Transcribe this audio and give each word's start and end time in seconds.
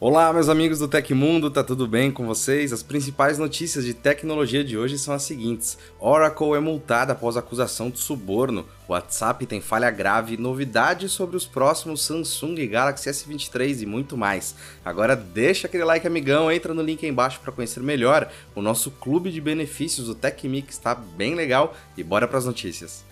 Olá, 0.00 0.32
meus 0.32 0.48
amigos 0.48 0.78
do 0.78 0.86
Tecmundo, 0.86 1.50
tá 1.50 1.64
tudo 1.64 1.84
bem 1.84 2.12
com 2.12 2.24
vocês? 2.24 2.72
As 2.72 2.84
principais 2.84 3.36
notícias 3.36 3.84
de 3.84 3.92
tecnologia 3.92 4.62
de 4.62 4.78
hoje 4.78 4.96
são 4.96 5.12
as 5.12 5.24
seguintes: 5.24 5.76
Oracle 5.98 6.54
é 6.54 6.60
multada 6.60 7.14
após 7.14 7.36
acusação 7.36 7.90
de 7.90 7.98
suborno, 7.98 8.64
WhatsApp 8.88 9.44
tem 9.44 9.60
falha 9.60 9.90
grave, 9.90 10.36
novidades 10.36 11.10
sobre 11.10 11.36
os 11.36 11.44
próximos 11.46 12.02
Samsung 12.02 12.64
Galaxy 12.68 13.10
S23 13.10 13.82
e 13.82 13.86
muito 13.86 14.16
mais. 14.16 14.54
Agora 14.84 15.16
deixa 15.16 15.66
aquele 15.66 15.82
like 15.82 16.06
amigão, 16.06 16.48
entra 16.48 16.72
no 16.72 16.80
link 16.82 17.04
aí 17.04 17.10
embaixo 17.10 17.40
para 17.40 17.50
conhecer 17.50 17.82
melhor 17.82 18.30
o 18.54 18.62
nosso 18.62 18.92
clube 18.92 19.32
de 19.32 19.40
benefícios, 19.40 20.08
o 20.08 20.14
TechMix, 20.14 20.76
está 20.76 20.94
bem 20.94 21.34
legal 21.34 21.74
e 21.96 22.04
bora 22.04 22.28
para 22.28 22.38
as 22.38 22.46
notícias. 22.46 23.04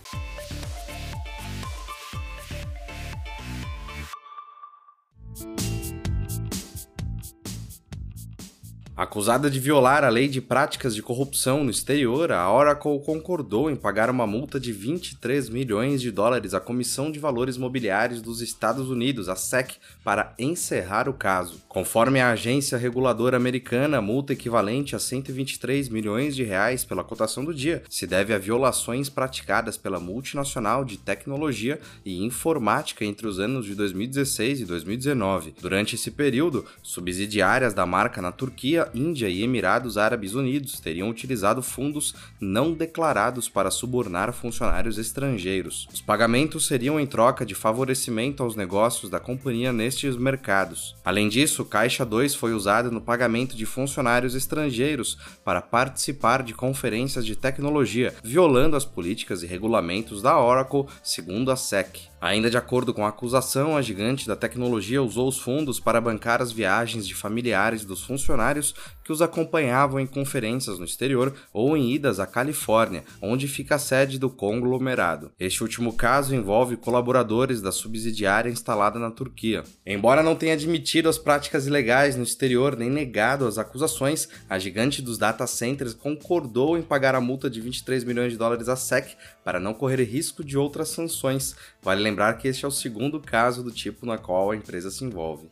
Acusada 8.96 9.50
de 9.50 9.60
violar 9.60 10.04
a 10.04 10.08
lei 10.08 10.26
de 10.26 10.40
práticas 10.40 10.94
de 10.94 11.02
corrupção 11.02 11.62
no 11.62 11.70
exterior, 11.70 12.32
a 12.32 12.50
Oracle 12.50 12.98
concordou 13.04 13.70
em 13.70 13.76
pagar 13.76 14.08
uma 14.08 14.26
multa 14.26 14.58
de 14.58 14.72
23 14.72 15.50
milhões 15.50 16.00
de 16.00 16.10
dólares 16.10 16.54
à 16.54 16.60
Comissão 16.60 17.12
de 17.12 17.18
Valores 17.18 17.58
Mobiliários 17.58 18.22
dos 18.22 18.40
Estados 18.40 18.88
Unidos, 18.88 19.28
a 19.28 19.36
SEC, 19.36 19.74
para 20.02 20.32
encerrar 20.38 21.10
o 21.10 21.12
caso. 21.12 21.60
Conforme 21.68 22.22
a 22.22 22.30
agência 22.30 22.78
reguladora 22.78 23.36
americana, 23.36 23.98
a 23.98 24.00
multa 24.00 24.32
equivalente 24.32 24.96
a 24.96 24.98
123 24.98 25.90
milhões 25.90 26.34
de 26.34 26.42
reais 26.42 26.82
pela 26.82 27.04
cotação 27.04 27.44
do 27.44 27.52
dia 27.52 27.82
se 27.90 28.06
deve 28.06 28.32
a 28.32 28.38
violações 28.38 29.10
praticadas 29.10 29.76
pela 29.76 30.00
multinacional 30.00 30.86
de 30.86 30.96
tecnologia 30.96 31.78
e 32.02 32.24
informática 32.24 33.04
entre 33.04 33.26
os 33.26 33.38
anos 33.38 33.66
de 33.66 33.74
2016 33.74 34.62
e 34.62 34.64
2019. 34.64 35.54
Durante 35.60 35.96
esse 35.96 36.10
período, 36.10 36.64
subsidiárias 36.82 37.74
da 37.74 37.84
marca 37.84 38.22
na 38.22 38.32
Turquia 38.32 38.85
Índia 38.94 39.28
e 39.28 39.42
Emirados 39.42 39.98
Árabes 39.98 40.34
Unidos 40.34 40.80
teriam 40.80 41.08
utilizado 41.08 41.62
fundos 41.62 42.14
não 42.40 42.72
declarados 42.72 43.48
para 43.48 43.70
subornar 43.70 44.32
funcionários 44.32 44.98
estrangeiros. 44.98 45.88
Os 45.92 46.00
pagamentos 46.00 46.66
seriam 46.66 46.98
em 46.98 47.06
troca 47.06 47.44
de 47.44 47.54
favorecimento 47.54 48.42
aos 48.42 48.56
negócios 48.56 49.10
da 49.10 49.20
companhia 49.20 49.72
nestes 49.72 50.16
mercados. 50.16 50.96
Além 51.04 51.28
disso, 51.28 51.64
Caixa 51.64 52.04
2 52.04 52.34
foi 52.34 52.52
usada 52.52 52.90
no 52.90 53.00
pagamento 53.00 53.56
de 53.56 53.66
funcionários 53.66 54.34
estrangeiros 54.34 55.18
para 55.44 55.62
participar 55.62 56.42
de 56.42 56.54
conferências 56.54 57.24
de 57.24 57.36
tecnologia, 57.36 58.14
violando 58.22 58.76
as 58.76 58.84
políticas 58.84 59.42
e 59.42 59.46
regulamentos 59.46 60.22
da 60.22 60.38
Oracle, 60.38 60.86
segundo 61.02 61.50
a 61.50 61.56
SEC. 61.56 62.08
Ainda 62.20 62.50
de 62.50 62.56
acordo 62.56 62.94
com 62.94 63.04
a 63.04 63.10
acusação, 63.10 63.76
a 63.76 63.82
gigante 63.82 64.26
da 64.26 64.34
tecnologia 64.34 65.02
usou 65.02 65.28
os 65.28 65.38
fundos 65.38 65.78
para 65.78 66.00
bancar 66.00 66.40
as 66.40 66.50
viagens 66.50 67.06
de 67.06 67.14
familiares 67.14 67.84
dos 67.84 68.02
funcionários 68.02 68.74
que 69.06 69.12
os 69.12 69.22
acompanhavam 69.22 70.00
em 70.00 70.06
conferências 70.06 70.80
no 70.80 70.84
exterior 70.84 71.32
ou 71.52 71.76
em 71.76 71.92
idas 71.92 72.18
à 72.18 72.26
Califórnia, 72.26 73.04
onde 73.22 73.46
fica 73.46 73.76
a 73.76 73.78
sede 73.78 74.18
do 74.18 74.28
conglomerado. 74.28 75.30
Este 75.38 75.62
último 75.62 75.92
caso 75.92 76.34
envolve 76.34 76.76
colaboradores 76.76 77.62
da 77.62 77.70
subsidiária 77.70 78.50
instalada 78.50 78.98
na 78.98 79.12
Turquia. 79.12 79.62
Embora 79.86 80.24
não 80.24 80.34
tenha 80.34 80.54
admitido 80.54 81.08
as 81.08 81.18
práticas 81.18 81.68
ilegais 81.68 82.16
no 82.16 82.24
exterior 82.24 82.76
nem 82.76 82.90
negado 82.90 83.46
as 83.46 83.58
acusações, 83.58 84.28
a 84.50 84.58
gigante 84.58 85.00
dos 85.00 85.18
data 85.18 85.46
centers 85.46 85.94
concordou 85.94 86.76
em 86.76 86.82
pagar 86.82 87.14
a 87.14 87.20
multa 87.20 87.48
de 87.48 87.60
23 87.60 88.02
milhões 88.02 88.32
de 88.32 88.38
dólares 88.38 88.68
à 88.68 88.74
SEC 88.74 89.16
para 89.44 89.60
não 89.60 89.72
correr 89.72 90.02
risco 90.02 90.42
de 90.42 90.58
outras 90.58 90.88
sanções. 90.88 91.54
Vale 91.80 92.02
lembrar 92.02 92.38
que 92.38 92.48
este 92.48 92.64
é 92.64 92.68
o 92.68 92.72
segundo 92.72 93.20
caso 93.20 93.62
do 93.62 93.70
tipo 93.70 94.04
na 94.04 94.18
qual 94.18 94.50
a 94.50 94.56
empresa 94.56 94.90
se 94.90 95.04
envolve. 95.04 95.48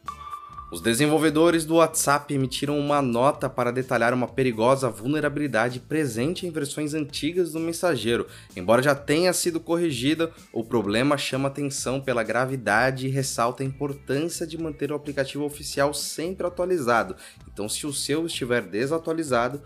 Os 0.75 0.81
desenvolvedores 0.81 1.65
do 1.65 1.77
WhatsApp 1.77 2.35
emitiram 2.35 2.77
uma 2.77 3.01
nota 3.01 3.49
para 3.49 3.71
detalhar 3.71 4.13
uma 4.13 4.27
perigosa 4.27 4.91
vulnerabilidade 4.91 5.79
presente 5.79 6.49
em 6.49 6.51
versões 6.51 6.95
antigas 6.95 7.53
do 7.53 7.61
mensageiro. 7.61 8.27
Embora 8.57 8.83
já 8.83 8.93
tenha 8.93 9.33
sido 9.33 9.61
corrigida, 9.61 10.33
o 10.53 10.65
problema 10.65 11.17
chama 11.17 11.47
atenção 11.47 12.01
pela 12.01 12.25
gravidade 12.25 13.07
e 13.07 13.09
ressalta 13.09 13.63
a 13.63 13.67
importância 13.67 14.45
de 14.45 14.59
manter 14.59 14.91
o 14.91 14.97
aplicativo 14.97 15.45
oficial 15.45 15.95
sempre 15.95 16.45
atualizado. 16.45 17.15
Então, 17.47 17.69
se 17.69 17.87
o 17.87 17.93
seu 17.93 18.27
estiver 18.27 18.63
desatualizado, 18.63 19.63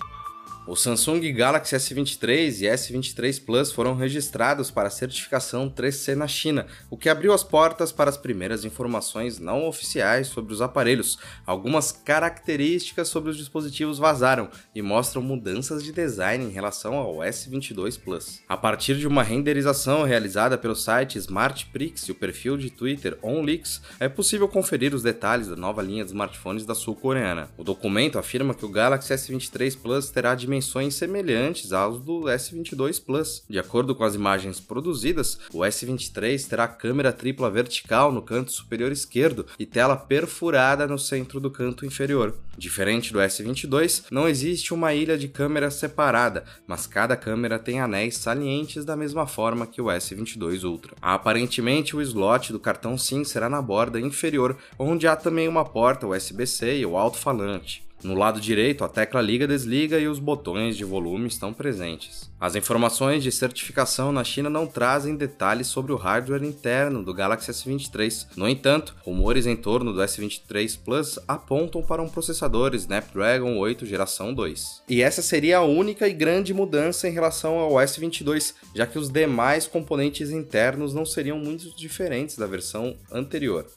O 0.72 0.76
Samsung 0.78 1.20
Galaxy 1.34 1.76
S23 1.76 2.62
e 2.62 2.66
S23 2.66 3.44
Plus 3.44 3.74
foram 3.74 3.94
registrados 3.94 4.72
para 4.72 4.90
certificação 4.90 5.70
3C 5.70 6.16
na 6.16 6.30
China, 6.30 6.66
o 6.90 6.96
que 6.96 7.10
abriu 7.10 7.34
as 7.34 7.44
portas 7.44 7.92
para 7.92 8.10
as 8.10 8.16
primeiras 8.16 8.64
informações 8.64 9.38
não 9.38 9.68
oficiais 9.68 10.28
sobre 10.28 10.54
os 10.54 10.62
aparelhos. 10.62 11.20
Algumas 11.46 11.92
características 11.92 13.10
sobre 13.10 13.32
os 13.32 13.38
dispositivos 13.38 13.98
vazaram 13.98 14.50
e 14.74 14.82
mostram 14.82 15.22
mudanças 15.22 15.84
de 15.84 15.92
design 15.92 16.46
em 16.46 16.52
relação 16.52 16.94
ao 16.94 17.18
S22 17.18 18.00
Plus. 18.00 18.40
A 18.48 18.56
partir 18.56 18.96
de 18.96 19.06
uma 19.06 19.24
renderização 19.24 20.06
realizada 20.06 20.58
pelo 20.58 20.74
site 20.74 21.18
SmartPrix 21.18 22.04
e 22.04 22.14
o 22.14 22.16
perfil 22.16 22.56
de 22.56 22.70
Twitter 22.70 23.20
OnLeaks, 23.22 23.82
é 24.00 24.08
possível 24.08 24.48
conferir 24.48 24.96
os 24.96 25.04
detalhes 25.04 25.50
da 25.50 25.56
nova 25.58 25.82
linha 25.82 26.06
de 26.06 26.12
smartphones 26.12 26.66
da 26.66 26.74
sul-coreana. 26.74 27.50
O 27.58 27.64
documento 27.66 28.18
afirma 28.18 28.54
que 28.54 28.66
o 28.66 28.70
Galaxy 28.70 29.14
S23 29.14 29.78
Plus 29.78 30.10
terá 30.10 30.34
dimensões 30.34 30.61
dimensões 30.62 30.94
semelhantes 30.94 31.74
aos 31.74 32.00
do 32.00 32.22
S22 32.22 33.04
Plus. 33.04 33.44
De 33.50 33.58
acordo 33.58 33.96
com 33.96 34.04
as 34.04 34.14
imagens 34.14 34.60
produzidas, 34.60 35.40
o 35.52 35.60
S23 35.60 36.48
terá 36.48 36.68
câmera 36.68 37.12
tripla 37.12 37.50
vertical 37.50 38.12
no 38.12 38.22
canto 38.22 38.52
superior 38.52 38.92
esquerdo 38.92 39.48
e 39.58 39.66
tela 39.66 39.98
perfurada 39.98 40.86
no 40.86 41.00
centro 41.00 41.40
do 41.40 41.50
canto 41.50 41.86
inferior. 41.86 42.36
Diferente 42.58 43.12
do 43.12 43.20
S22, 43.20 44.06
não 44.12 44.28
existe 44.28 44.74
uma 44.74 44.94
ilha 44.94 45.18
de 45.18 45.28
câmera 45.28 45.72
separada, 45.72 46.44
mas 46.68 46.86
cada 46.86 47.16
câmera 47.16 47.58
tem 47.58 47.80
anéis 47.80 48.18
salientes 48.18 48.86
da 48.86 48.96
mesma 48.96 49.26
forma 49.26 49.66
que 49.66 49.82
o 49.82 49.86
S22 49.86 50.64
Ultra. 50.64 50.96
Aparentemente, 51.02 51.96
o 51.96 52.02
slot 52.02 52.52
do 52.52 52.60
cartão 52.60 52.98
SIM 52.98 53.24
será 53.24 53.50
na 53.50 53.62
borda 53.62 54.00
inferior, 54.00 54.58
onde 54.78 55.08
há 55.08 55.16
também 55.16 55.48
uma 55.48 55.66
porta 55.66 56.08
USB-C 56.08 56.78
e 56.78 56.86
o 56.86 56.98
alto-falante. 56.98 57.84
No 58.04 58.16
lado 58.16 58.42
direito, 58.42 58.84
a 58.84 58.90
tecla 58.90 59.22
liga-desliga 59.22 60.00
e 60.00 60.08
os 60.08 60.20
botões 60.20 60.76
de 60.76 60.84
volume 60.84 61.28
estão 61.28 61.54
presentes. 61.54 62.32
As 62.40 62.56
informações 62.56 63.22
de 63.22 63.32
certificação 63.32 64.12
na 64.12 64.24
China 64.24 64.50
não 64.50 64.66
trazem 64.66 65.16
detalhes 65.16 65.68
sobre 65.68 65.92
o 65.92 65.96
hardware 65.96 66.44
interno 66.44 67.04
do 67.04 67.14
Galaxy 67.14 67.52
S23. 67.52 68.28
No 68.36 68.50
entanto, 68.50 68.96
rumores 69.06 69.46
em 69.46 69.56
torno 69.56 69.94
do 69.94 70.00
S23 70.00 70.80
Plus 70.84 71.20
apontam 71.28 71.84
para 71.84 72.02
um 72.02 72.10
processador 72.10 72.74
Snapdragon 72.74 73.58
8 73.60 73.86
geração 73.86 74.34
2. 74.34 74.82
E 74.90 75.04
essa 75.04 75.22
seria 75.22 75.60
a 75.60 75.64
única 75.64 76.08
e 76.08 76.14
grande 76.14 76.54
mudança 76.54 77.08
em 77.08 77.12
relação 77.12 77.60
ao 77.60 77.74
S22, 77.74 78.56
já 78.76 78.88
que 78.88 78.98
os 78.98 79.10
demais 79.10 79.68
componentes 79.68 80.32
internos 80.32 80.94
não 80.94 81.06
seriam 81.06 81.38
muito 81.38 81.76
diferentes 81.76 82.36
da 82.36 82.48
versão 82.48 82.96
anterior. 83.12 83.68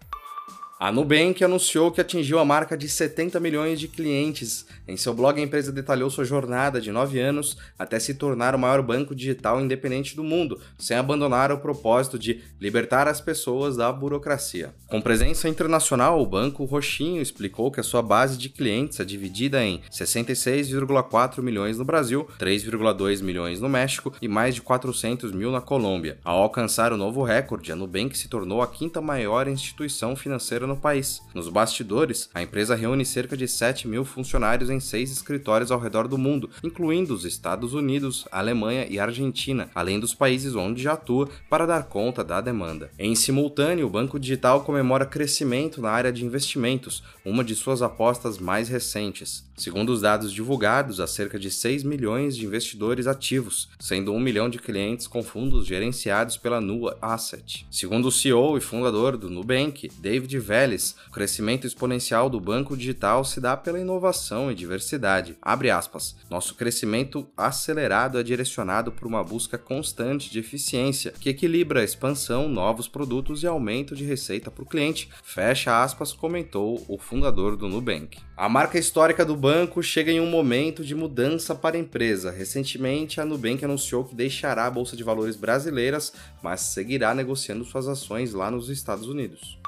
A 0.84 0.92
Nubank 0.92 1.42
anunciou 1.42 1.90
que 1.90 1.98
atingiu 1.98 2.38
a 2.38 2.44
marca 2.44 2.76
de 2.76 2.90
70 2.90 3.40
milhões 3.40 3.80
de 3.80 3.88
clientes. 3.88 4.66
Em 4.86 4.98
seu 4.98 5.14
blog, 5.14 5.40
a 5.40 5.42
empresa 5.42 5.72
detalhou 5.72 6.10
sua 6.10 6.26
jornada 6.26 6.78
de 6.78 6.92
9 6.92 7.18
anos 7.18 7.56
até 7.78 7.98
se 7.98 8.12
tornar 8.12 8.54
o 8.54 8.58
maior 8.58 8.82
banco 8.82 9.14
digital 9.14 9.58
independente 9.62 10.14
do 10.14 10.22
mundo, 10.22 10.60
sem 10.78 10.94
abandonar 10.94 11.50
o 11.50 11.56
propósito 11.56 12.18
de 12.18 12.42
libertar 12.60 13.08
as 13.08 13.18
pessoas 13.18 13.78
da 13.78 13.90
burocracia. 13.90 14.74
Com 14.86 15.00
presença 15.00 15.48
internacional, 15.48 16.20
o 16.20 16.26
Banco 16.26 16.66
Roxinho 16.66 17.22
explicou 17.22 17.70
que 17.70 17.80
a 17.80 17.82
sua 17.82 18.02
base 18.02 18.36
de 18.36 18.50
clientes 18.50 19.00
é 19.00 19.06
dividida 19.06 19.64
em 19.64 19.80
66,4 19.90 21.40
milhões 21.40 21.78
no 21.78 21.84
Brasil, 21.86 22.28
3,2 22.38 23.22
milhões 23.22 23.58
no 23.58 23.70
México 23.70 24.12
e 24.20 24.28
mais 24.28 24.54
de 24.54 24.60
400 24.60 25.32
mil 25.32 25.50
na 25.50 25.62
Colômbia. 25.62 26.18
Ao 26.22 26.42
alcançar 26.42 26.92
o 26.92 26.98
novo 26.98 27.22
recorde, 27.22 27.72
a 27.72 27.76
Nubank 27.76 28.18
se 28.18 28.28
tornou 28.28 28.60
a 28.60 28.66
quinta 28.66 29.00
maior 29.00 29.48
instituição 29.48 30.14
financeira 30.14 30.66
no 30.66 30.73
país. 30.76 31.22
Nos 31.34 31.48
bastidores, 31.48 32.28
a 32.34 32.42
empresa 32.42 32.74
reúne 32.74 33.04
cerca 33.04 33.36
de 33.36 33.46
7 33.46 33.88
mil 33.88 34.04
funcionários 34.04 34.70
em 34.70 34.80
seis 34.80 35.10
escritórios 35.10 35.70
ao 35.70 35.80
redor 35.80 36.08
do 36.08 36.18
mundo, 36.18 36.50
incluindo 36.62 37.14
os 37.14 37.24
Estados 37.24 37.74
Unidos, 37.74 38.26
Alemanha 38.30 38.86
e 38.88 38.98
Argentina, 38.98 39.68
além 39.74 39.98
dos 40.00 40.14
países 40.14 40.54
onde 40.54 40.82
já 40.82 40.92
atua 40.94 41.28
para 41.48 41.66
dar 41.66 41.84
conta 41.84 42.24
da 42.24 42.40
demanda. 42.40 42.90
Em 42.98 43.14
simultâneo, 43.14 43.86
o 43.86 43.90
Banco 43.90 44.18
Digital 44.18 44.62
comemora 44.62 45.06
crescimento 45.06 45.80
na 45.80 45.90
área 45.90 46.12
de 46.12 46.24
investimentos, 46.24 47.02
uma 47.24 47.44
de 47.44 47.54
suas 47.54 47.82
apostas 47.82 48.38
mais 48.38 48.68
recentes. 48.68 49.44
Segundo 49.56 49.90
os 49.90 50.00
dados 50.00 50.32
divulgados, 50.32 50.98
há 50.98 51.06
cerca 51.06 51.38
de 51.38 51.50
6 51.50 51.84
milhões 51.84 52.36
de 52.36 52.44
investidores 52.44 53.06
ativos, 53.06 53.68
sendo 53.78 54.12
1 54.12 54.18
milhão 54.18 54.50
de 54.50 54.58
clientes 54.58 55.06
com 55.06 55.22
fundos 55.22 55.66
gerenciados 55.66 56.36
pela 56.36 56.60
Nua 56.60 56.98
Asset. 57.00 57.66
Segundo 57.70 58.08
o 58.08 58.12
CEO 58.12 58.58
e 58.58 58.60
fundador 58.60 59.16
do 59.16 59.30
Nubank, 59.30 59.88
David 59.98 60.38
Vélez, 60.54 60.94
o 61.08 61.10
crescimento 61.10 61.66
exponencial 61.66 62.30
do 62.30 62.38
banco 62.38 62.76
digital 62.76 63.24
se 63.24 63.40
dá 63.40 63.56
pela 63.56 63.80
inovação 63.80 64.52
e 64.52 64.54
diversidade. 64.54 65.36
Abre 65.42 65.68
aspas. 65.68 66.14
Nosso 66.30 66.54
crescimento 66.54 67.26
acelerado 67.36 68.20
é 68.20 68.22
direcionado 68.22 68.92
por 68.92 69.08
uma 69.08 69.24
busca 69.24 69.58
constante 69.58 70.30
de 70.30 70.38
eficiência, 70.38 71.12
que 71.18 71.28
equilibra 71.28 71.80
a 71.80 71.84
expansão, 71.84 72.48
novos 72.48 72.86
produtos 72.86 73.42
e 73.42 73.48
aumento 73.48 73.96
de 73.96 74.04
receita 74.04 74.48
para 74.48 74.62
o 74.62 74.66
cliente. 74.66 75.08
Fecha 75.24 75.82
aspas, 75.82 76.12
comentou 76.12 76.84
o 76.86 76.98
fundador 76.98 77.56
do 77.56 77.68
Nubank. 77.68 78.18
A 78.36 78.48
marca 78.48 78.78
histórica 78.78 79.24
do 79.24 79.34
banco 79.34 79.82
chega 79.82 80.12
em 80.12 80.20
um 80.20 80.30
momento 80.30 80.84
de 80.84 80.94
mudança 80.94 81.52
para 81.52 81.76
a 81.76 81.80
empresa. 81.80 82.30
Recentemente, 82.30 83.20
a 83.20 83.24
Nubank 83.24 83.64
anunciou 83.64 84.04
que 84.04 84.14
deixará 84.14 84.66
a 84.66 84.70
Bolsa 84.70 84.96
de 84.96 85.02
Valores 85.02 85.34
brasileiras, 85.34 86.12
mas 86.40 86.60
seguirá 86.60 87.12
negociando 87.12 87.64
suas 87.64 87.88
ações 87.88 88.32
lá 88.32 88.52
nos 88.52 88.68
Estados 88.68 89.08
Unidos. 89.08 89.58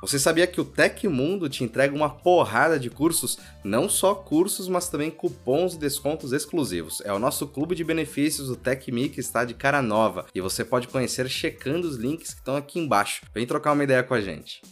Você 0.00 0.16
sabia 0.16 0.46
que 0.46 0.60
o 0.60 0.64
Tecmundo 0.64 1.48
te 1.48 1.64
entrega 1.64 1.94
uma 1.94 2.08
porrada 2.08 2.78
de 2.78 2.88
cursos? 2.88 3.36
Não 3.64 3.88
só 3.88 4.14
cursos, 4.14 4.68
mas 4.68 4.88
também 4.88 5.10
cupons 5.10 5.74
e 5.74 5.78
descontos 5.78 6.32
exclusivos. 6.32 7.00
É 7.04 7.12
o 7.12 7.18
nosso 7.18 7.48
clube 7.48 7.74
de 7.74 7.82
benefícios, 7.82 8.48
o 8.48 8.54
TecMe, 8.54 9.08
que 9.08 9.18
está 9.18 9.44
de 9.44 9.54
cara 9.54 9.82
nova. 9.82 10.26
E 10.32 10.40
você 10.40 10.64
pode 10.64 10.86
conhecer 10.86 11.28
checando 11.28 11.88
os 11.88 11.96
links 11.96 12.32
que 12.32 12.38
estão 12.38 12.54
aqui 12.54 12.78
embaixo. 12.78 13.22
Vem 13.34 13.44
trocar 13.44 13.72
uma 13.72 13.82
ideia 13.82 14.04
com 14.04 14.14
a 14.14 14.20
gente. 14.20 14.62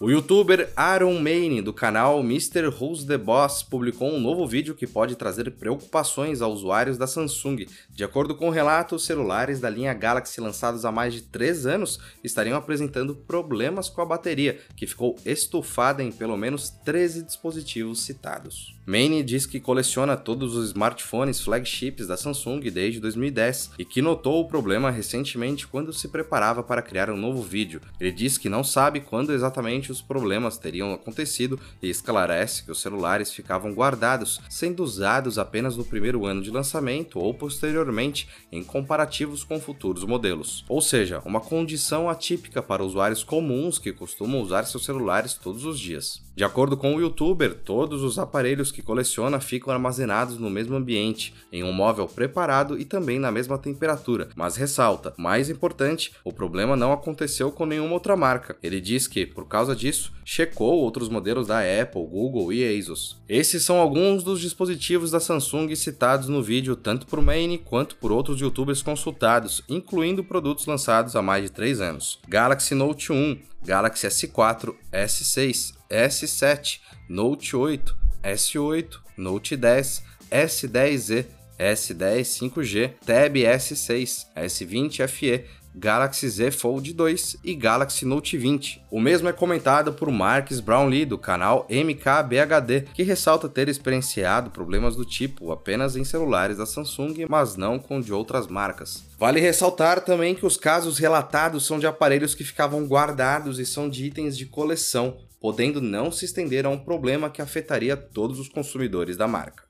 O 0.00 0.08
youtuber 0.08 0.72
Aaron 0.76 1.18
Maine, 1.18 1.60
do 1.60 1.72
canal 1.72 2.20
Mr. 2.20 2.68
Who's 2.68 3.04
the 3.04 3.18
Boss, 3.18 3.64
publicou 3.64 4.08
um 4.08 4.20
novo 4.20 4.46
vídeo 4.46 4.76
que 4.76 4.86
pode 4.86 5.16
trazer 5.16 5.50
preocupações 5.50 6.40
aos 6.40 6.60
usuários 6.60 6.96
da 6.96 7.08
Samsung. 7.08 7.66
De 7.90 8.04
acordo 8.04 8.36
com 8.36 8.46
o 8.46 8.52
relato, 8.52 8.94
os 8.94 9.04
celulares 9.04 9.58
da 9.58 9.68
linha 9.68 9.92
Galaxy 9.92 10.40
lançados 10.40 10.84
há 10.84 10.92
mais 10.92 11.14
de 11.14 11.22
3 11.22 11.66
anos 11.66 11.98
estariam 12.22 12.56
apresentando 12.56 13.12
problemas 13.12 13.88
com 13.88 14.00
a 14.00 14.06
bateria, 14.06 14.60
que 14.76 14.86
ficou 14.86 15.16
estufada 15.26 16.00
em 16.00 16.12
pelo 16.12 16.36
menos 16.36 16.70
13 16.70 17.24
dispositivos 17.24 18.00
citados. 18.02 18.77
Maine 18.88 19.22
diz 19.22 19.44
que 19.44 19.60
coleciona 19.60 20.16
todos 20.16 20.56
os 20.56 20.68
smartphones 20.68 21.42
flagships 21.42 22.06
da 22.06 22.16
Samsung 22.16 22.58
desde 22.70 22.98
2010 23.00 23.72
e 23.78 23.84
que 23.84 24.00
notou 24.00 24.40
o 24.40 24.48
problema 24.48 24.90
recentemente 24.90 25.66
quando 25.66 25.92
se 25.92 26.08
preparava 26.08 26.62
para 26.62 26.80
criar 26.80 27.10
um 27.10 27.16
novo 27.18 27.42
vídeo. 27.42 27.82
Ele 28.00 28.10
diz 28.10 28.38
que 28.38 28.48
não 28.48 28.64
sabe 28.64 29.00
quando 29.00 29.34
exatamente 29.34 29.92
os 29.92 30.00
problemas 30.00 30.56
teriam 30.56 30.94
acontecido 30.94 31.60
e 31.82 31.90
esclarece 31.90 32.64
que 32.64 32.72
os 32.72 32.80
celulares 32.80 33.30
ficavam 33.30 33.74
guardados, 33.74 34.40
sendo 34.48 34.82
usados 34.82 35.38
apenas 35.38 35.76
no 35.76 35.84
primeiro 35.84 36.24
ano 36.24 36.40
de 36.40 36.50
lançamento 36.50 37.18
ou 37.18 37.34
posteriormente 37.34 38.26
em 38.50 38.64
comparativos 38.64 39.44
com 39.44 39.60
futuros 39.60 40.02
modelos. 40.04 40.64
Ou 40.66 40.80
seja, 40.80 41.20
uma 41.26 41.42
condição 41.42 42.08
atípica 42.08 42.62
para 42.62 42.82
usuários 42.82 43.22
comuns 43.22 43.78
que 43.78 43.92
costumam 43.92 44.40
usar 44.40 44.64
seus 44.64 44.86
celulares 44.86 45.34
todos 45.34 45.66
os 45.66 45.78
dias. 45.78 46.26
De 46.34 46.44
acordo 46.44 46.76
com 46.76 46.94
o 46.94 47.00
youtuber, 47.00 47.52
todos 47.52 48.02
os 48.04 48.16
aparelhos 48.16 48.70
que 48.78 48.82
coleciona 48.82 49.40
ficam 49.40 49.74
armazenados 49.74 50.38
no 50.38 50.48
mesmo 50.48 50.76
ambiente, 50.76 51.34
em 51.52 51.64
um 51.64 51.72
móvel 51.72 52.06
preparado 52.06 52.78
e 52.78 52.84
também 52.84 53.18
na 53.18 53.32
mesma 53.32 53.58
temperatura, 53.58 54.28
mas 54.36 54.54
ressalta, 54.54 55.12
mais 55.16 55.50
importante, 55.50 56.12
o 56.22 56.32
problema 56.32 56.76
não 56.76 56.92
aconteceu 56.92 57.50
com 57.50 57.66
nenhuma 57.66 57.94
outra 57.94 58.16
marca. 58.16 58.56
Ele 58.62 58.80
diz 58.80 59.08
que, 59.08 59.26
por 59.26 59.48
causa 59.48 59.74
disso, 59.74 60.12
checou 60.24 60.78
outros 60.78 61.08
modelos 61.08 61.48
da 61.48 61.58
Apple, 61.58 62.06
Google 62.06 62.52
e 62.52 62.78
Asus. 62.78 63.20
Esses 63.28 63.64
são 63.64 63.78
alguns 63.78 64.22
dos 64.22 64.40
dispositivos 64.40 65.10
da 65.10 65.18
Samsung 65.18 65.74
citados 65.74 66.28
no 66.28 66.40
vídeo 66.40 66.76
tanto 66.76 67.04
por 67.04 67.20
Maine 67.20 67.58
quanto 67.58 67.96
por 67.96 68.12
outros 68.12 68.40
youtubers 68.40 68.80
consultados, 68.80 69.60
incluindo 69.68 70.22
produtos 70.22 70.66
lançados 70.66 71.16
há 71.16 71.22
mais 71.22 71.42
de 71.42 71.50
3 71.50 71.80
anos. 71.80 72.20
Galaxy 72.28 72.76
Note 72.76 73.12
1, 73.12 73.38
Galaxy 73.64 74.06
S4, 74.06 74.72
S6, 74.92 75.74
S7, 75.90 76.78
Note 77.08 77.56
8, 77.56 78.07
S8, 78.22 78.98
Note 79.16 79.56
10, 79.56 80.02
S10e, 80.30 81.26
S10 81.58 82.20
5G, 82.20 82.92
Tab 83.04 83.36
S6, 83.36 84.26
S20 84.36 85.08
FE, 85.08 85.44
Galaxy 85.74 86.28
Z 86.28 86.50
Fold 86.50 86.92
2 86.92 87.36
e 87.44 87.54
Galaxy 87.54 88.04
Note 88.04 88.36
20. 88.36 88.82
O 88.90 89.00
mesmo 89.00 89.28
é 89.28 89.32
comentado 89.32 89.92
por 89.92 90.10
Marques 90.10 90.60
Brownlee 90.60 91.04
do 91.04 91.16
canal 91.16 91.66
MKBHD, 91.70 92.88
que 92.92 93.02
ressalta 93.02 93.48
ter 93.48 93.68
experienciado 93.68 94.50
problemas 94.50 94.96
do 94.96 95.04
tipo 95.04 95.52
apenas 95.52 95.94
em 95.94 96.04
celulares 96.04 96.58
da 96.58 96.66
Samsung, 96.66 97.26
mas 97.28 97.56
não 97.56 97.78
com 97.78 98.00
de 98.00 98.12
outras 98.12 98.48
marcas. 98.48 99.04
Vale 99.18 99.40
ressaltar 99.40 100.00
também 100.00 100.34
que 100.34 100.46
os 100.46 100.56
casos 100.56 100.98
relatados 100.98 101.64
são 101.64 101.78
de 101.78 101.86
aparelhos 101.86 102.34
que 102.34 102.44
ficavam 102.44 102.84
guardados 102.86 103.58
e 103.58 103.66
são 103.66 103.88
de 103.88 104.06
itens 104.06 104.36
de 104.36 104.46
coleção, 104.46 105.18
podendo 105.40 105.80
não 105.80 106.10
se 106.10 106.24
estender 106.24 106.66
a 106.66 106.70
um 106.70 106.78
problema 106.78 107.30
que 107.30 107.42
afetaria 107.42 107.96
todos 107.96 108.38
os 108.38 108.48
consumidores 108.48 109.16
da 109.16 109.28
marca. 109.28 109.67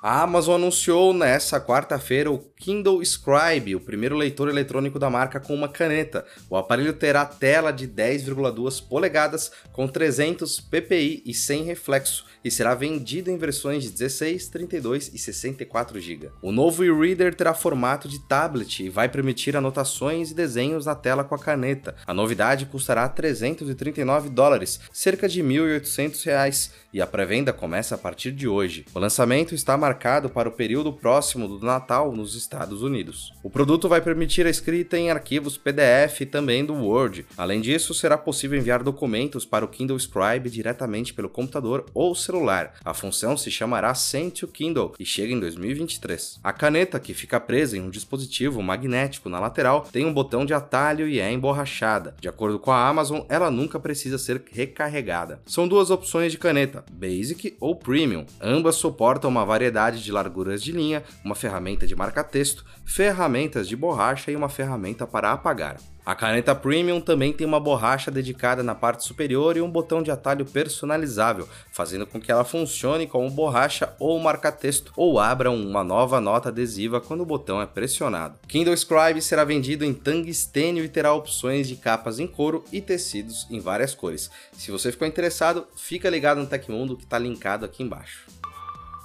A 0.00 0.22
Amazon 0.22 0.54
anunciou 0.54 1.12
nessa 1.12 1.60
quarta-feira 1.60 2.30
o 2.30 2.38
Kindle 2.38 3.04
Scribe, 3.04 3.74
o 3.74 3.80
primeiro 3.80 4.16
leitor 4.16 4.48
eletrônico 4.48 4.96
da 4.96 5.10
marca 5.10 5.40
com 5.40 5.52
uma 5.52 5.68
caneta. 5.68 6.24
O 6.48 6.56
aparelho 6.56 6.92
terá 6.92 7.26
tela 7.26 7.72
de 7.72 7.88
10,2 7.88 8.80
polegadas 8.86 9.50
com 9.72 9.88
300 9.88 10.60
ppi 10.60 11.20
e 11.26 11.34
sem 11.34 11.64
reflexo 11.64 12.26
e 12.44 12.50
será 12.50 12.74
vendido 12.74 13.30
em 13.30 13.36
versões 13.36 13.82
de 13.82 13.90
16, 13.90 14.48
32 14.48 15.10
e 15.12 15.18
64 15.18 16.00
GB. 16.00 16.30
O 16.40 16.52
novo 16.52 16.84
e-reader 16.84 17.34
terá 17.34 17.52
formato 17.52 18.08
de 18.08 18.20
tablet 18.20 18.84
e 18.84 18.88
vai 18.88 19.08
permitir 19.08 19.56
anotações 19.56 20.30
e 20.30 20.34
desenhos 20.34 20.86
na 20.86 20.94
tela 20.94 21.24
com 21.24 21.34
a 21.34 21.38
caneta. 21.38 21.96
A 22.06 22.14
novidade 22.14 22.66
custará 22.66 23.08
339 23.08 24.30
dólares, 24.30 24.80
cerca 24.92 25.28
de 25.28 25.42
1.800 25.42 26.24
reais, 26.24 26.72
e 26.92 27.02
a 27.02 27.06
pré-venda 27.06 27.52
começa 27.52 27.94
a 27.94 27.98
partir 27.98 28.32
de 28.32 28.48
hoje. 28.48 28.86
O 28.94 28.98
lançamento 28.98 29.54
está 29.54 29.76
marcado 29.88 30.28
para 30.28 30.50
o 30.50 30.52
período 30.52 30.92
próximo 30.92 31.48
do 31.48 31.64
Natal 31.64 32.12
nos 32.12 32.34
Estados 32.34 32.82
Unidos. 32.82 33.32
O 33.42 33.48
produto 33.48 33.88
vai 33.88 34.02
permitir 34.02 34.46
a 34.46 34.50
escrita 34.50 34.98
em 34.98 35.10
arquivos 35.10 35.56
PDF 35.56 36.20
e 36.20 36.26
também 36.26 36.62
do 36.62 36.74
Word. 36.74 37.24
Além 37.38 37.62
disso, 37.62 37.94
será 37.94 38.18
possível 38.18 38.58
enviar 38.58 38.82
documentos 38.82 39.46
para 39.46 39.64
o 39.64 39.68
Kindle 39.68 39.98
Scribe 39.98 40.50
diretamente 40.50 41.14
pelo 41.14 41.30
computador 41.30 41.86
ou 41.94 42.14
celular. 42.14 42.74
A 42.84 42.92
função 42.92 43.34
se 43.34 43.50
chamará 43.50 43.94
Send 43.94 44.32
to 44.32 44.48
Kindle 44.48 44.92
e 44.98 45.06
chega 45.06 45.32
em 45.32 45.40
2023. 45.40 46.38
A 46.44 46.52
caneta, 46.52 47.00
que 47.00 47.14
fica 47.14 47.40
presa 47.40 47.78
em 47.78 47.80
um 47.80 47.88
dispositivo 47.88 48.62
magnético 48.62 49.30
na 49.30 49.40
lateral, 49.40 49.88
tem 49.90 50.04
um 50.04 50.12
botão 50.12 50.44
de 50.44 50.52
atalho 50.52 51.08
e 51.08 51.18
é 51.18 51.32
emborrachada. 51.32 52.14
De 52.20 52.28
acordo 52.28 52.58
com 52.58 52.70
a 52.70 52.86
Amazon, 52.86 53.22
ela 53.26 53.50
nunca 53.50 53.80
precisa 53.80 54.18
ser 54.18 54.42
recarregada. 54.52 55.40
São 55.46 55.66
duas 55.66 55.90
opções 55.90 56.30
de 56.30 56.36
caneta, 56.36 56.84
Basic 56.92 57.56
ou 57.58 57.74
Premium. 57.74 58.26
Ambas 58.38 58.74
suportam 58.74 59.30
uma 59.30 59.46
variedade 59.46 59.77
variedade 59.78 60.02
de 60.02 60.10
larguras 60.10 60.62
de 60.62 60.72
linha, 60.72 61.04
uma 61.24 61.36
ferramenta 61.36 61.86
de 61.86 61.94
marca-texto, 61.94 62.64
ferramentas 62.84 63.68
de 63.68 63.76
borracha 63.76 64.30
e 64.30 64.36
uma 64.36 64.48
ferramenta 64.48 65.06
para 65.06 65.30
apagar. 65.30 65.76
A 66.04 66.14
caneta 66.14 66.54
Premium 66.54 67.02
também 67.02 67.34
tem 67.34 67.46
uma 67.46 67.60
borracha 67.60 68.10
dedicada 68.10 68.62
na 68.62 68.74
parte 68.74 69.04
superior 69.04 69.58
e 69.58 69.60
um 69.60 69.70
botão 69.70 70.02
de 70.02 70.10
atalho 70.10 70.46
personalizável, 70.46 71.46
fazendo 71.70 72.06
com 72.06 72.18
que 72.18 72.32
ela 72.32 72.44
funcione 72.44 73.06
como 73.06 73.30
borracha 73.30 73.94
ou 74.00 74.18
marca-texto, 74.18 74.90
ou 74.96 75.20
abra 75.20 75.50
uma 75.50 75.84
nova 75.84 76.18
nota 76.18 76.48
adesiva 76.48 76.98
quando 76.98 77.20
o 77.20 77.26
botão 77.26 77.60
é 77.60 77.66
pressionado. 77.66 78.38
Kindle 78.48 78.74
Scribe 78.74 79.20
será 79.20 79.44
vendido 79.44 79.84
em 79.84 79.92
tungstênio 79.92 80.82
e 80.82 80.88
terá 80.88 81.12
opções 81.12 81.68
de 81.68 81.76
capas 81.76 82.18
em 82.18 82.26
couro 82.26 82.64
e 82.72 82.80
tecidos 82.80 83.46
em 83.50 83.60
várias 83.60 83.94
cores. 83.94 84.30
Se 84.54 84.70
você 84.70 84.90
ficou 84.90 85.06
interessado, 85.06 85.66
fica 85.76 86.08
ligado 86.08 86.40
no 86.40 86.46
Tecmundo 86.46 86.96
que 86.96 87.04
está 87.04 87.18
linkado 87.18 87.66
aqui 87.66 87.82
embaixo. 87.82 88.37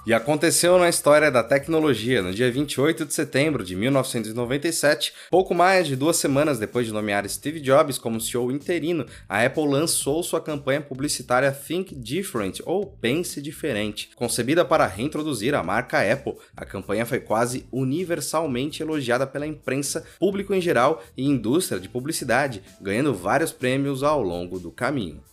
E 0.05 0.13
aconteceu 0.13 0.77
na 0.77 0.89
história 0.89 1.31
da 1.31 1.41
tecnologia, 1.41 2.21
no 2.21 2.33
dia 2.33 2.51
28 2.51 3.05
de 3.05 3.13
setembro 3.13 3.63
de 3.63 3.73
1997, 3.73 5.13
pouco 5.31 5.55
mais 5.55 5.87
de 5.87 5.95
duas 5.95 6.17
semanas 6.17 6.59
depois 6.59 6.85
de 6.85 6.91
nomear 6.91 7.27
Steve 7.29 7.61
Jobs 7.61 7.97
como 7.97 8.19
CEO 8.19 8.51
interino, 8.51 9.05
a 9.29 9.45
Apple 9.45 9.65
lançou 9.65 10.21
sua 10.21 10.41
campanha 10.41 10.81
publicitária 10.81 11.53
Think 11.53 11.95
Different, 11.95 12.59
ou 12.65 12.85
Pense 12.85 13.41
Diferente. 13.41 14.09
Concebida 14.13 14.65
para 14.65 14.85
reintroduzir 14.85 15.55
a 15.55 15.63
marca 15.63 16.01
Apple, 16.11 16.35
a 16.53 16.65
campanha 16.65 17.05
foi 17.05 17.21
quase 17.21 17.65
universalmente 17.71 18.83
elogiada 18.83 19.25
pela 19.25 19.47
imprensa, 19.47 20.03
público 20.19 20.53
em 20.53 20.59
geral 20.59 21.01
e 21.15 21.25
indústria 21.25 21.79
de 21.79 21.87
publicidade, 21.87 22.61
ganhando 22.81 23.13
vários 23.13 23.53
prêmios 23.53 24.03
ao 24.03 24.21
longo 24.21 24.59
do 24.59 24.69
caminho. 24.69 25.23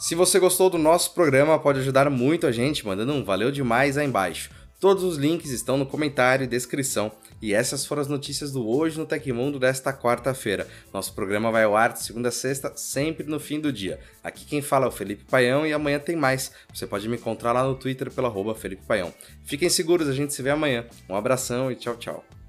Se 0.00 0.14
você 0.14 0.38
gostou 0.38 0.70
do 0.70 0.78
nosso 0.78 1.12
programa, 1.12 1.58
pode 1.58 1.80
ajudar 1.80 2.08
muito 2.08 2.46
a 2.46 2.50
gente 2.50 2.86
mandando 2.86 3.12
um 3.12 3.22
valeu 3.22 3.52
demais 3.52 3.98
aí 3.98 4.06
embaixo. 4.06 4.48
Todos 4.80 5.04
os 5.04 5.18
links 5.18 5.50
estão 5.50 5.76
no 5.76 5.84
comentário 5.84 6.42
e 6.42 6.46
descrição. 6.46 7.12
E 7.42 7.52
essas 7.52 7.84
foram 7.84 8.00
as 8.00 8.08
notícias 8.08 8.50
do 8.50 8.66
Hoje 8.66 8.98
no 8.98 9.04
Tecmundo 9.04 9.58
desta 9.58 9.92
quarta-feira. 9.92 10.66
Nosso 10.90 11.12
programa 11.12 11.50
vai 11.50 11.64
ao 11.64 11.76
ar 11.76 11.92
de 11.92 12.02
segunda 12.02 12.30
a 12.30 12.32
sexta, 12.32 12.72
sempre 12.76 13.26
no 13.26 13.38
fim 13.38 13.60
do 13.60 13.70
dia. 13.70 14.00
Aqui 14.24 14.46
quem 14.46 14.62
fala 14.62 14.86
é 14.86 14.88
o 14.88 14.92
Felipe 14.92 15.24
Paião 15.24 15.66
e 15.66 15.72
amanhã 15.74 15.98
tem 15.98 16.16
mais. 16.16 16.50
Você 16.72 16.86
pode 16.86 17.06
me 17.06 17.16
encontrar 17.16 17.52
lá 17.52 17.62
no 17.62 17.74
Twitter 17.74 18.10
pelo 18.10 18.26
arroba 18.26 18.54
Felipe 18.54 18.86
Paião. 18.86 19.12
Fiquem 19.44 19.68
seguros, 19.68 20.08
a 20.08 20.14
gente 20.14 20.32
se 20.32 20.40
vê 20.40 20.48
amanhã. 20.48 20.86
Um 21.10 21.14
abração 21.14 21.70
e 21.70 21.76
tchau, 21.76 21.96
tchau. 21.96 22.39